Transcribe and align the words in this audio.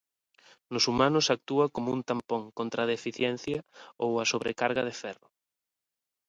Nos 0.73 0.85
humanos 0.89 1.31
actúa 1.35 1.65
como 1.75 1.89
un 1.97 2.01
tampón 2.09 2.43
contra 2.57 2.79
a 2.83 2.89
deficiencia 2.95 3.59
ou 4.05 4.11
a 4.23 4.29
sobrecarga 4.31 4.81
de 4.87 4.97
ferro. 5.01 5.27